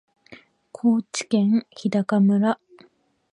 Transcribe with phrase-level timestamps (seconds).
[0.71, 2.59] 高知県日高村